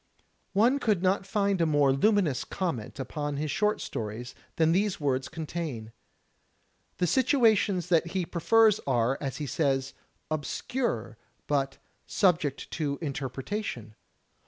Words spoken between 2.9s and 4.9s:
upon his short stories than